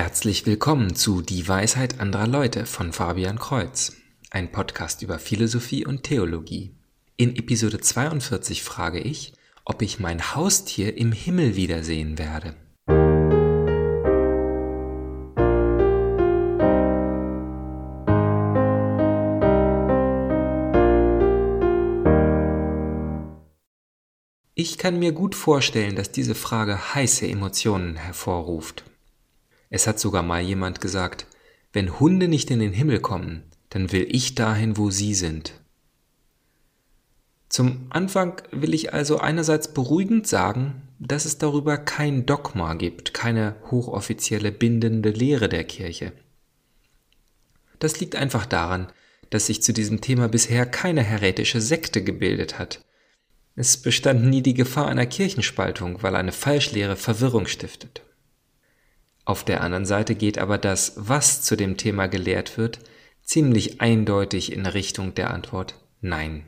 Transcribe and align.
Herzlich 0.00 0.46
willkommen 0.46 0.94
zu 0.94 1.22
Die 1.22 1.48
Weisheit 1.48 1.98
anderer 1.98 2.28
Leute 2.28 2.66
von 2.66 2.92
Fabian 2.92 3.36
Kreuz, 3.36 3.96
ein 4.30 4.52
Podcast 4.52 5.02
über 5.02 5.18
Philosophie 5.18 5.84
und 5.84 6.04
Theologie. 6.04 6.72
In 7.16 7.34
Episode 7.34 7.80
42 7.80 8.62
frage 8.62 9.00
ich, 9.00 9.32
ob 9.64 9.82
ich 9.82 9.98
mein 9.98 10.36
Haustier 10.36 10.96
im 10.96 11.10
Himmel 11.10 11.56
wiedersehen 11.56 12.16
werde. 12.16 12.54
Ich 24.54 24.78
kann 24.78 25.00
mir 25.00 25.10
gut 25.10 25.34
vorstellen, 25.34 25.96
dass 25.96 26.12
diese 26.12 26.36
Frage 26.36 26.94
heiße 26.94 27.26
Emotionen 27.26 27.96
hervorruft. 27.96 28.84
Es 29.70 29.86
hat 29.86 29.98
sogar 29.98 30.22
mal 30.22 30.40
jemand 30.40 30.80
gesagt, 30.80 31.26
wenn 31.72 32.00
Hunde 32.00 32.28
nicht 32.28 32.50
in 32.50 32.60
den 32.60 32.72
Himmel 32.72 33.00
kommen, 33.00 33.42
dann 33.70 33.92
will 33.92 34.06
ich 34.10 34.34
dahin, 34.34 34.76
wo 34.76 34.90
sie 34.90 35.14
sind. 35.14 35.52
Zum 37.48 37.86
Anfang 37.90 38.42
will 38.50 38.74
ich 38.74 38.92
also 38.92 39.18
einerseits 39.18 39.72
beruhigend 39.72 40.26
sagen, 40.26 40.82
dass 40.98 41.24
es 41.24 41.38
darüber 41.38 41.78
kein 41.78 42.26
Dogma 42.26 42.74
gibt, 42.74 43.14
keine 43.14 43.56
hochoffizielle 43.70 44.52
bindende 44.52 45.10
Lehre 45.10 45.48
der 45.48 45.64
Kirche. 45.64 46.12
Das 47.78 48.00
liegt 48.00 48.16
einfach 48.16 48.46
daran, 48.46 48.88
dass 49.30 49.46
sich 49.46 49.62
zu 49.62 49.72
diesem 49.72 50.00
Thema 50.00 50.28
bisher 50.28 50.66
keine 50.66 51.02
heretische 51.02 51.60
Sekte 51.60 52.02
gebildet 52.02 52.58
hat. 52.58 52.84
Es 53.54 53.76
bestand 53.76 54.24
nie 54.24 54.42
die 54.42 54.54
Gefahr 54.54 54.88
einer 54.88 55.06
Kirchenspaltung, 55.06 56.02
weil 56.02 56.16
eine 56.16 56.32
Falschlehre 56.32 56.96
Verwirrung 56.96 57.46
stiftet. 57.46 58.02
Auf 59.28 59.44
der 59.44 59.60
anderen 59.60 59.84
Seite 59.84 60.14
geht 60.14 60.38
aber 60.38 60.56
das, 60.56 60.94
was 60.96 61.42
zu 61.42 61.54
dem 61.54 61.76
Thema 61.76 62.06
gelehrt 62.06 62.56
wird, 62.56 62.78
ziemlich 63.22 63.78
eindeutig 63.78 64.50
in 64.52 64.64
Richtung 64.64 65.14
der 65.14 65.34
Antwort 65.34 65.74
Nein. 66.00 66.46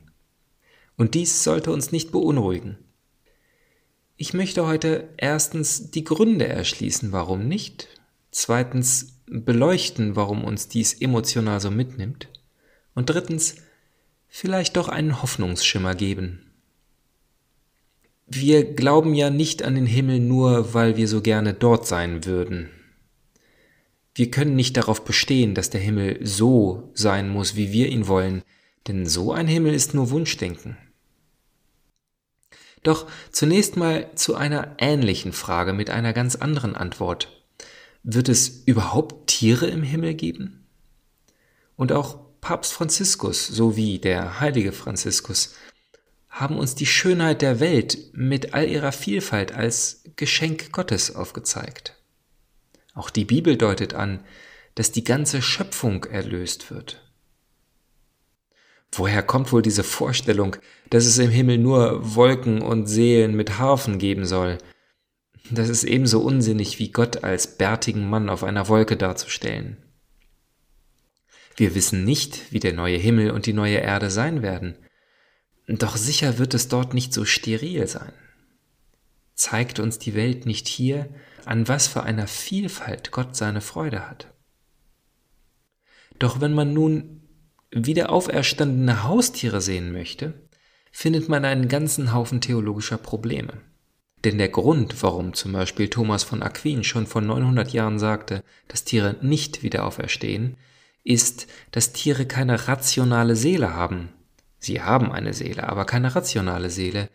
Und 0.96 1.12
dies 1.12 1.44
sollte 1.44 1.72
uns 1.72 1.92
nicht 1.92 2.10
beunruhigen. 2.10 2.78
Ich 4.16 4.32
möchte 4.32 4.66
heute 4.66 5.10
erstens 5.18 5.90
die 5.90 6.04
Gründe 6.04 6.48
erschließen, 6.48 7.12
warum 7.12 7.46
nicht, 7.46 7.88
zweitens 8.30 9.20
beleuchten, 9.26 10.16
warum 10.16 10.42
uns 10.42 10.68
dies 10.68 10.94
emotional 10.94 11.60
so 11.60 11.70
mitnimmt, 11.70 12.28
und 12.94 13.10
drittens 13.10 13.56
vielleicht 14.26 14.78
doch 14.78 14.88
einen 14.88 15.20
Hoffnungsschimmer 15.20 15.94
geben, 15.94 16.49
wir 18.30 18.74
glauben 18.74 19.14
ja 19.14 19.28
nicht 19.28 19.64
an 19.64 19.74
den 19.74 19.86
Himmel 19.86 20.20
nur, 20.20 20.72
weil 20.72 20.96
wir 20.96 21.08
so 21.08 21.20
gerne 21.20 21.52
dort 21.52 21.86
sein 21.86 22.24
würden. 22.24 22.70
Wir 24.14 24.30
können 24.30 24.54
nicht 24.54 24.76
darauf 24.76 25.04
bestehen, 25.04 25.54
dass 25.54 25.70
der 25.70 25.80
Himmel 25.80 26.24
so 26.24 26.90
sein 26.94 27.28
muss, 27.28 27.56
wie 27.56 27.72
wir 27.72 27.88
ihn 27.88 28.06
wollen, 28.06 28.42
denn 28.86 29.04
so 29.04 29.32
ein 29.32 29.48
Himmel 29.48 29.74
ist 29.74 29.94
nur 29.94 30.10
Wunschdenken. 30.10 30.76
Doch 32.84 33.06
zunächst 33.30 33.76
mal 33.76 34.10
zu 34.14 34.36
einer 34.36 34.76
ähnlichen 34.78 35.32
Frage 35.32 35.72
mit 35.72 35.90
einer 35.90 36.12
ganz 36.12 36.36
anderen 36.36 36.76
Antwort. 36.76 37.42
Wird 38.04 38.28
es 38.28 38.62
überhaupt 38.64 39.26
Tiere 39.26 39.66
im 39.66 39.82
Himmel 39.82 40.14
geben? 40.14 40.66
Und 41.76 41.92
auch 41.92 42.18
Papst 42.40 42.72
Franziskus 42.72 43.46
sowie 43.46 43.98
der 43.98 44.40
heilige 44.40 44.72
Franziskus 44.72 45.54
haben 46.30 46.56
uns 46.56 46.74
die 46.74 46.86
Schönheit 46.86 47.42
der 47.42 47.60
Welt 47.60 47.98
mit 48.12 48.54
all 48.54 48.68
ihrer 48.68 48.92
Vielfalt 48.92 49.52
als 49.52 50.04
Geschenk 50.16 50.72
Gottes 50.72 51.14
aufgezeigt. 51.14 51.96
Auch 52.94 53.10
die 53.10 53.24
Bibel 53.24 53.56
deutet 53.56 53.94
an, 53.94 54.24
dass 54.76 54.92
die 54.92 55.04
ganze 55.04 55.42
Schöpfung 55.42 56.04
erlöst 56.04 56.70
wird. 56.70 57.02
Woher 58.92 59.22
kommt 59.22 59.52
wohl 59.52 59.62
diese 59.62 59.84
Vorstellung, 59.84 60.56
dass 60.88 61.04
es 61.04 61.18
im 61.18 61.30
Himmel 61.30 61.58
nur 61.58 62.14
Wolken 62.14 62.60
und 62.62 62.86
Seelen 62.86 63.36
mit 63.36 63.58
Harfen 63.58 63.98
geben 63.98 64.24
soll? 64.24 64.58
Das 65.50 65.68
ist 65.68 65.84
ebenso 65.84 66.20
unsinnig 66.20 66.78
wie 66.78 66.90
Gott 66.90 67.24
als 67.24 67.56
bärtigen 67.56 68.08
Mann 68.08 68.28
auf 68.28 68.44
einer 68.44 68.68
Wolke 68.68 68.96
darzustellen. 68.96 69.76
Wir 71.56 71.74
wissen 71.74 72.04
nicht, 72.04 72.52
wie 72.52 72.60
der 72.60 72.72
neue 72.72 72.96
Himmel 72.96 73.30
und 73.30 73.46
die 73.46 73.52
neue 73.52 73.78
Erde 73.78 74.10
sein 74.10 74.42
werden. 74.42 74.76
Doch 75.78 75.96
sicher 75.96 76.38
wird 76.38 76.54
es 76.54 76.66
dort 76.66 76.94
nicht 76.94 77.14
so 77.14 77.24
steril 77.24 77.86
sein. 77.86 78.12
Zeigt 79.34 79.78
uns 79.78 80.00
die 80.00 80.14
Welt 80.14 80.44
nicht 80.44 80.66
hier, 80.66 81.08
an 81.44 81.68
was 81.68 81.86
für 81.86 82.02
einer 82.02 82.26
Vielfalt 82.26 83.12
Gott 83.12 83.36
seine 83.36 83.60
Freude 83.60 84.08
hat. 84.08 84.32
Doch 86.18 86.40
wenn 86.40 86.52
man 86.52 86.74
nun 86.74 87.22
wieder 87.70 88.10
auferstandene 88.10 89.04
Haustiere 89.04 89.60
sehen 89.60 89.92
möchte, 89.92 90.48
findet 90.90 91.28
man 91.28 91.44
einen 91.44 91.68
ganzen 91.68 92.12
Haufen 92.12 92.40
theologischer 92.40 92.98
Probleme. 92.98 93.52
Denn 94.24 94.38
der 94.38 94.48
Grund, 94.48 95.00
warum 95.04 95.34
zum 95.34 95.52
Beispiel 95.52 95.88
Thomas 95.88 96.24
von 96.24 96.42
Aquin 96.42 96.82
schon 96.82 97.06
vor 97.06 97.20
900 97.20 97.72
Jahren 97.72 98.00
sagte, 98.00 98.42
dass 98.66 98.84
Tiere 98.84 99.16
nicht 99.22 99.62
wieder 99.62 99.86
auferstehen, 99.86 100.56
ist, 101.04 101.46
dass 101.70 101.92
Tiere 101.92 102.26
keine 102.26 102.66
rationale 102.66 103.36
Seele 103.36 103.72
haben, 103.72 104.10
Sie 104.60 104.82
haben 104.82 105.10
eine 105.10 105.32
Seele, 105.32 105.68
aber 105.68 105.86
keine 105.86 106.14
rationale 106.14 106.70
Seele, 106.70 107.08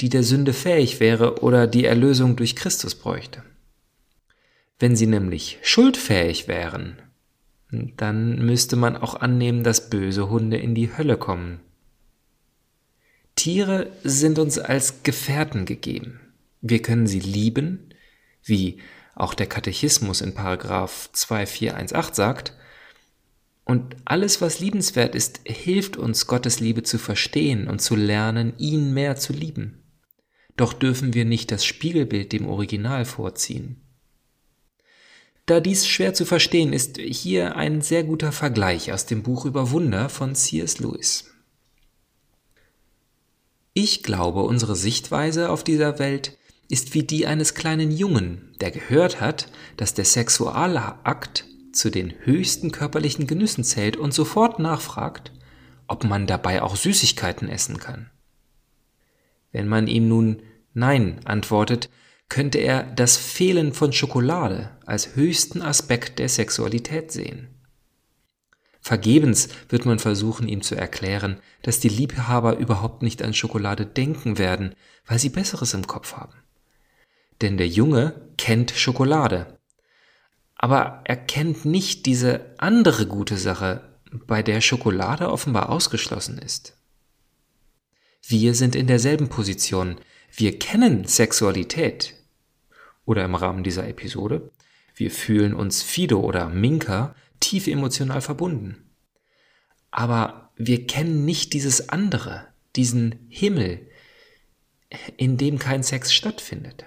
die 0.00 0.10
der 0.10 0.22
Sünde 0.22 0.52
fähig 0.52 1.00
wäre 1.00 1.42
oder 1.42 1.66
die 1.66 1.84
Erlösung 1.84 2.36
durch 2.36 2.54
Christus 2.54 2.94
bräuchte. 2.94 3.42
Wenn 4.78 4.96
sie 4.96 5.06
nämlich 5.06 5.58
schuldfähig 5.62 6.46
wären, 6.46 6.96
dann 7.70 8.44
müsste 8.44 8.76
man 8.76 8.96
auch 8.96 9.14
annehmen, 9.14 9.64
dass 9.64 9.90
böse 9.90 10.28
Hunde 10.28 10.56
in 10.56 10.74
die 10.74 10.96
Hölle 10.96 11.16
kommen. 11.16 11.60
Tiere 13.36 13.90
sind 14.04 14.38
uns 14.38 14.58
als 14.58 15.02
Gefährten 15.02 15.64
gegeben. 15.64 16.20
Wir 16.60 16.82
können 16.82 17.06
sie 17.06 17.20
lieben, 17.20 17.90
wie 18.42 18.78
auch 19.14 19.34
der 19.34 19.46
Katechismus 19.46 20.20
in 20.20 20.34
Paragraph 20.34 21.10
2418 21.12 22.14
sagt, 22.14 22.54
und 23.70 23.94
alles, 24.04 24.40
was 24.40 24.58
liebenswert 24.58 25.14
ist, 25.14 25.42
hilft 25.44 25.96
uns, 25.96 26.26
Gottes 26.26 26.58
Liebe 26.58 26.82
zu 26.82 26.98
verstehen 26.98 27.68
und 27.68 27.80
zu 27.80 27.94
lernen, 27.94 28.52
ihn 28.58 28.92
mehr 28.92 29.14
zu 29.14 29.32
lieben. 29.32 29.84
Doch 30.56 30.72
dürfen 30.72 31.14
wir 31.14 31.24
nicht 31.24 31.52
das 31.52 31.64
Spiegelbild 31.64 32.32
dem 32.32 32.48
Original 32.48 33.04
vorziehen. 33.04 33.80
Da 35.46 35.60
dies 35.60 35.86
schwer 35.86 36.14
zu 36.14 36.24
verstehen 36.24 36.72
ist, 36.72 36.98
hier 36.98 37.54
ein 37.54 37.80
sehr 37.80 38.02
guter 38.02 38.32
Vergleich 38.32 38.92
aus 38.92 39.06
dem 39.06 39.22
Buch 39.22 39.44
über 39.44 39.70
Wunder 39.70 40.08
von 40.08 40.34
C.S. 40.34 40.80
Lewis. 40.80 41.30
Ich 43.72 44.02
glaube, 44.02 44.42
unsere 44.42 44.74
Sichtweise 44.74 45.48
auf 45.48 45.62
dieser 45.62 46.00
Welt 46.00 46.36
ist 46.68 46.92
wie 46.94 47.04
die 47.04 47.24
eines 47.24 47.54
kleinen 47.54 47.92
Jungen, 47.92 48.52
der 48.60 48.72
gehört 48.72 49.20
hat, 49.20 49.46
dass 49.76 49.94
der 49.94 50.04
Sexualakt 50.04 51.44
zu 51.72 51.90
den 51.90 52.12
höchsten 52.24 52.72
körperlichen 52.72 53.26
Genüssen 53.26 53.64
zählt 53.64 53.96
und 53.96 54.12
sofort 54.12 54.58
nachfragt, 54.58 55.32
ob 55.86 56.04
man 56.04 56.26
dabei 56.26 56.62
auch 56.62 56.76
Süßigkeiten 56.76 57.48
essen 57.48 57.78
kann. 57.78 58.10
Wenn 59.52 59.68
man 59.68 59.86
ihm 59.86 60.08
nun 60.08 60.42
Nein 60.72 61.20
antwortet, 61.24 61.90
könnte 62.28 62.58
er 62.58 62.84
das 62.84 63.16
Fehlen 63.16 63.72
von 63.72 63.92
Schokolade 63.92 64.70
als 64.86 65.16
höchsten 65.16 65.62
Aspekt 65.62 66.18
der 66.20 66.28
Sexualität 66.28 67.10
sehen. 67.10 67.48
Vergebens 68.80 69.48
wird 69.68 69.84
man 69.84 69.98
versuchen, 69.98 70.48
ihm 70.48 70.62
zu 70.62 70.74
erklären, 70.74 71.38
dass 71.62 71.80
die 71.80 71.88
Liebhaber 71.88 72.56
überhaupt 72.56 73.02
nicht 73.02 73.22
an 73.22 73.34
Schokolade 73.34 73.84
denken 73.84 74.38
werden, 74.38 74.74
weil 75.06 75.18
sie 75.18 75.28
Besseres 75.28 75.74
im 75.74 75.86
Kopf 75.86 76.14
haben. 76.14 76.34
Denn 77.42 77.56
der 77.56 77.68
Junge 77.68 78.28
kennt 78.38 78.70
Schokolade, 78.70 79.59
aber 80.62 81.00
er 81.04 81.16
kennt 81.16 81.64
nicht 81.64 82.04
diese 82.04 82.54
andere 82.58 83.06
gute 83.06 83.38
Sache, 83.38 83.80
bei 84.26 84.42
der 84.42 84.60
Schokolade 84.60 85.30
offenbar 85.30 85.70
ausgeschlossen 85.70 86.36
ist. 86.36 86.76
Wir 88.26 88.54
sind 88.54 88.76
in 88.76 88.86
derselben 88.86 89.30
Position. 89.30 89.96
Wir 90.30 90.58
kennen 90.58 91.06
Sexualität. 91.06 92.14
Oder 93.06 93.24
im 93.24 93.36
Rahmen 93.36 93.64
dieser 93.64 93.88
Episode, 93.88 94.50
wir 94.94 95.10
fühlen 95.10 95.54
uns 95.54 95.82
Fido 95.82 96.20
oder 96.20 96.50
Minka 96.50 97.14
tief 97.40 97.66
emotional 97.66 98.20
verbunden. 98.20 98.90
Aber 99.90 100.50
wir 100.56 100.86
kennen 100.86 101.24
nicht 101.24 101.54
dieses 101.54 101.88
andere, 101.88 102.48
diesen 102.76 103.26
Himmel, 103.30 103.88
in 105.16 105.38
dem 105.38 105.58
kein 105.58 105.82
Sex 105.82 106.12
stattfindet. 106.12 106.84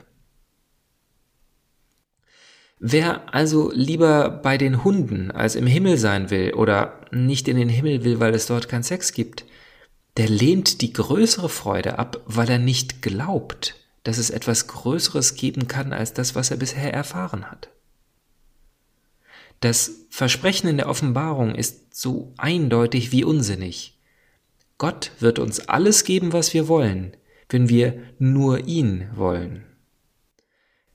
Wer 2.85 3.33
also 3.33 3.71
lieber 3.71 4.29
bei 4.29 4.57
den 4.57 4.83
Hunden 4.83 5.31
als 5.31 5.55
im 5.55 5.65
Himmel 5.65 5.97
sein 5.97 6.29
will 6.29 6.53
oder 6.53 6.99
nicht 7.11 7.47
in 7.47 7.55
den 7.55 7.69
Himmel 7.69 8.03
will, 8.03 8.19
weil 8.19 8.35
es 8.35 8.45
dort 8.45 8.67
keinen 8.67 8.83
Sex 8.83 9.13
gibt, 9.13 9.45
der 10.17 10.27
lehnt 10.27 10.81
die 10.81 10.91
größere 10.91 11.47
Freude 11.47 11.97
ab, 11.97 12.19
weil 12.25 12.49
er 12.49 12.59
nicht 12.59 13.01
glaubt, 13.01 13.75
dass 14.03 14.17
es 14.17 14.31
etwas 14.31 14.67
Größeres 14.67 15.35
geben 15.35 15.69
kann 15.69 15.93
als 15.93 16.11
das, 16.11 16.35
was 16.35 16.51
er 16.51 16.57
bisher 16.57 16.93
erfahren 16.93 17.49
hat. 17.49 17.69
Das 19.61 20.05
Versprechen 20.09 20.67
in 20.67 20.75
der 20.75 20.89
Offenbarung 20.89 21.55
ist 21.55 21.95
so 21.95 22.33
eindeutig 22.35 23.13
wie 23.13 23.23
unsinnig. 23.23 23.97
Gott 24.77 25.11
wird 25.21 25.39
uns 25.39 25.69
alles 25.69 26.03
geben, 26.03 26.33
was 26.33 26.53
wir 26.53 26.67
wollen, 26.67 27.15
wenn 27.47 27.69
wir 27.69 28.03
nur 28.19 28.67
ihn 28.67 29.07
wollen. 29.15 29.63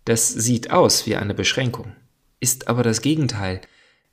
Das 0.09 0.27
sieht 0.27 0.71
aus 0.71 1.05
wie 1.05 1.17
eine 1.17 1.35
Beschränkung, 1.35 1.95
ist 2.41 2.67
aber 2.67 2.83
das 2.83 3.03
Gegenteil, 3.03 3.61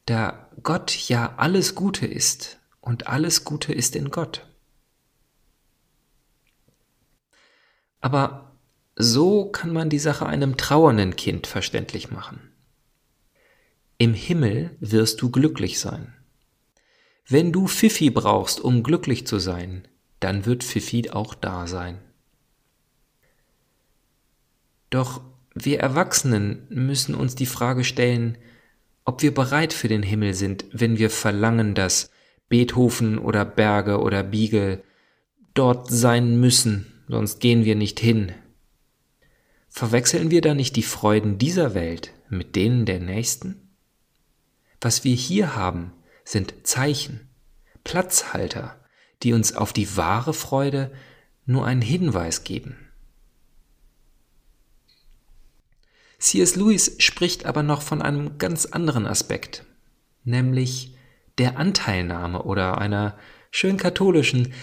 da 0.06 0.50
Gott 0.62 0.92
ja 1.08 1.36
alles 1.38 1.74
Gute 1.74 2.06
ist 2.06 2.60
und 2.82 3.08
alles 3.08 3.46
Gute 3.46 3.72
ist 3.72 3.96
in 3.96 4.12
Gott. 4.12 4.46
Aber 8.02 8.58
so 8.98 9.46
kann 9.46 9.72
man 9.72 9.90
die 9.90 10.00
Sache 10.00 10.26
einem 10.26 10.58
trauernden 10.58 11.16
Kind 11.16 11.48
verständlich 11.48 12.12
machen. 12.12 12.42
Im 13.98 14.14
Himmel 14.14 14.76
wirst 14.82 15.22
du 15.22 15.32
glücklich 15.32 15.80
sein. 15.80 16.14
Wenn 17.26 17.54
du 17.54 17.68
Fifi 17.68 18.10
brauchst, 18.10 18.60
um 18.60 18.84
glücklich 18.84 19.26
zu 19.26 19.40
sein, 19.40 19.88
dann 20.20 20.46
wird 20.46 20.66
Fifi 20.66 21.10
auch 21.12 21.34
da 21.34 21.68
sein. 21.68 22.02
Doch 24.90 25.22
wir 25.56 25.80
Erwachsenen 25.80 26.68
müssen 26.70 27.16
uns 27.16 27.34
die 27.34 27.46
Frage 27.46 27.86
stellen, 27.86 28.38
ob 29.06 29.22
wir 29.22 29.34
bereit 29.34 29.72
für 29.72 29.88
den 29.88 30.04
Himmel 30.04 30.34
sind, 30.34 30.66
wenn 30.72 30.98
wir 30.98 31.10
verlangen, 31.10 31.74
dass 31.76 32.12
Beethoven 32.50 33.18
oder 33.18 33.46
Berge 33.46 34.00
oder 34.00 34.22
Biegel 34.22 34.84
dort 35.54 35.90
sein 35.90 36.40
müssen, 36.40 37.04
sonst 37.08 37.40
gehen 37.40 37.64
wir 37.64 37.76
nicht 37.76 38.00
hin. 38.00 38.34
Verwechseln 39.70 40.30
wir 40.30 40.42
da 40.42 40.54
nicht 40.54 40.76
die 40.76 40.84
Freuden 40.84 41.38
dieser 41.38 41.74
Welt 41.74 42.12
mit 42.30 42.56
denen 42.56 42.86
der 42.86 43.00
nächsten? 43.00 43.70
Was 44.82 45.04
wir 45.04 45.16
hier 45.16 45.56
haben, 45.56 45.94
sind 46.26 46.54
Zeichen, 46.64 47.30
Platzhalter, 47.84 48.80
die 49.24 49.34
uns 49.34 49.56
auf 49.56 49.72
die 49.72 49.96
wahre 49.96 50.34
Freude 50.34 50.92
nur 51.46 51.66
einen 51.66 51.82
Hinweis 51.82 52.44
geben. 52.44 52.85
C.S. 56.20 56.56
Lewis 56.56 56.96
spricht 57.00 57.46
aber 57.46 57.64
noch 57.64 57.82
von 57.82 58.02
einem 58.02 58.38
ganz 58.38 58.66
anderen 58.66 59.06
Aspekt, 59.06 59.66
nämlich 60.24 60.96
der 61.38 61.58
Anteilnahme 61.58 62.44
oder 62.44 62.78
einer 62.78 63.18
schön 63.52 63.78
katholischen 63.78 64.54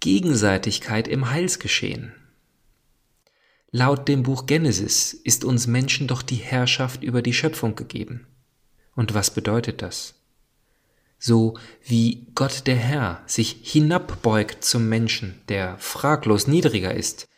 Gegenseitigkeit 0.00 1.08
im 1.08 1.30
Heilsgeschehen. 1.30 2.14
Laut 3.70 4.08
dem 4.08 4.24
Buch 4.24 4.46
Genesis 4.46 5.12
ist 5.12 5.44
uns 5.44 5.66
Menschen 5.66 6.08
doch 6.08 6.22
die 6.22 6.36
Herrschaft 6.36 7.04
über 7.04 7.22
die 7.22 7.34
Schöpfung 7.34 7.76
gegeben. 7.76 8.26
Und 8.96 9.14
was 9.14 9.32
bedeutet 9.32 9.82
das? 9.82 10.14
So 11.18 11.56
wie 11.84 12.26
Gott 12.34 12.66
der 12.66 12.76
Herr 12.76 13.22
sich 13.26 13.58
hinabbeugt 13.62 14.64
zum 14.64 14.88
Menschen, 14.88 15.40
der 15.48 15.76
fraglos 15.78 16.46
niedriger 16.46 16.94
ist, 16.94 17.28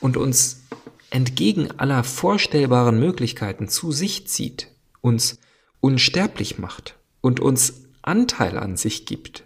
und 0.00 0.16
uns 0.16 0.64
entgegen 1.10 1.70
aller 1.78 2.04
vorstellbaren 2.04 2.98
Möglichkeiten 2.98 3.68
zu 3.68 3.92
sich 3.92 4.26
zieht, 4.28 4.68
uns 5.00 5.38
unsterblich 5.80 6.58
macht 6.58 6.96
und 7.20 7.40
uns 7.40 7.84
Anteil 8.02 8.58
an 8.58 8.76
sich 8.76 9.06
gibt. 9.06 9.44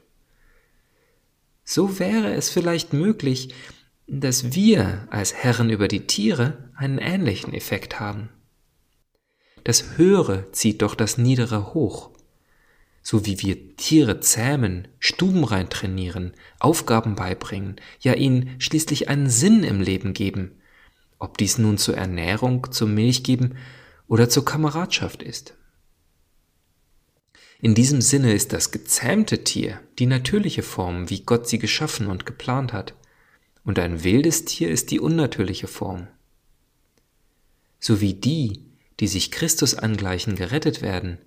So 1.64 1.98
wäre 1.98 2.34
es 2.34 2.50
vielleicht 2.50 2.92
möglich, 2.92 3.54
dass 4.06 4.54
wir 4.54 5.06
als 5.10 5.34
Herren 5.34 5.70
über 5.70 5.88
die 5.88 6.06
Tiere 6.06 6.70
einen 6.74 6.98
ähnlichen 6.98 7.54
Effekt 7.54 8.00
haben. 8.00 8.28
Das 9.64 9.96
Höhere 9.96 10.50
zieht 10.52 10.82
doch 10.82 10.94
das 10.94 11.18
Niedere 11.18 11.72
hoch. 11.72 12.10
So 13.02 13.26
wie 13.26 13.40
wir 13.40 13.76
Tiere 13.76 14.20
zähmen, 14.20 14.88
stubenrein 14.98 15.70
trainieren, 15.70 16.32
Aufgaben 16.58 17.14
beibringen, 17.14 17.76
ja 18.00 18.14
ihnen 18.14 18.56
schließlich 18.58 19.08
einen 19.08 19.30
Sinn 19.30 19.64
im 19.64 19.80
Leben 19.80 20.12
geben, 20.12 20.60
ob 21.22 21.38
dies 21.38 21.56
nun 21.56 21.78
zur 21.78 21.96
Ernährung, 21.96 22.72
zum 22.72 22.94
Milchgeben 22.94 23.56
oder 24.08 24.28
zur 24.28 24.44
Kameradschaft 24.44 25.22
ist. 25.22 25.54
In 27.60 27.76
diesem 27.76 28.00
Sinne 28.00 28.32
ist 28.32 28.52
das 28.52 28.72
gezähmte 28.72 29.44
Tier 29.44 29.80
die 30.00 30.06
natürliche 30.06 30.64
Form, 30.64 31.10
wie 31.10 31.20
Gott 31.20 31.48
sie 31.48 31.60
geschaffen 31.60 32.08
und 32.08 32.26
geplant 32.26 32.72
hat, 32.72 32.94
und 33.64 33.78
ein 33.78 34.02
wildes 34.02 34.44
Tier 34.44 34.68
ist 34.68 34.90
die 34.90 34.98
unnatürliche 34.98 35.68
Form. 35.68 36.08
So 37.78 38.00
wie 38.00 38.14
die, 38.14 38.64
die 38.98 39.06
sich 39.06 39.30
Christus 39.30 39.76
angleichen, 39.76 40.34
gerettet 40.34 40.82
werden, 40.82 41.18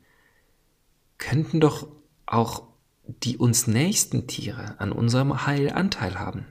könnten 1.17 1.61
doch 1.61 1.87
auch 2.25 2.63
die 3.07 3.37
uns 3.37 3.67
nächsten 3.67 4.27
Tiere 4.27 4.77
an 4.79 4.91
unserem 4.91 5.45
Heil 5.45 5.69
Anteil 5.69 6.19
haben. 6.19 6.45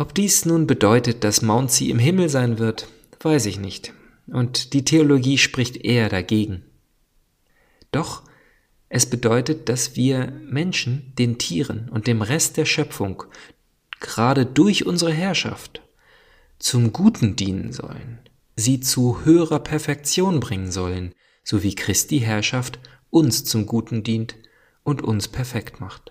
Ob 0.00 0.14
dies 0.14 0.46
nun 0.46 0.66
bedeutet, 0.66 1.24
dass 1.24 1.42
Mountsea 1.42 1.90
im 1.90 1.98
Himmel 1.98 2.30
sein 2.30 2.58
wird, 2.58 2.88
weiß 3.20 3.44
ich 3.44 3.60
nicht, 3.60 3.92
und 4.28 4.72
die 4.72 4.82
Theologie 4.82 5.36
spricht 5.36 5.76
eher 5.76 6.08
dagegen. 6.08 6.62
Doch 7.92 8.22
es 8.88 9.04
bedeutet, 9.04 9.68
dass 9.68 9.96
wir 9.96 10.32
Menschen 10.42 11.12
den 11.18 11.36
Tieren 11.36 11.90
und 11.90 12.06
dem 12.06 12.22
Rest 12.22 12.56
der 12.56 12.64
Schöpfung 12.64 13.24
gerade 14.00 14.46
durch 14.46 14.86
unsere 14.86 15.12
Herrschaft 15.12 15.82
zum 16.58 16.94
Guten 16.94 17.36
dienen 17.36 17.74
sollen, 17.74 18.20
sie 18.56 18.80
zu 18.80 19.26
höherer 19.26 19.58
Perfektion 19.58 20.40
bringen 20.40 20.72
sollen, 20.72 21.14
so 21.44 21.62
wie 21.62 21.74
Christi 21.74 22.20
Herrschaft 22.20 22.78
uns 23.10 23.44
zum 23.44 23.66
Guten 23.66 24.02
dient 24.02 24.36
und 24.82 25.02
uns 25.02 25.28
perfekt 25.28 25.78
macht. 25.78 26.10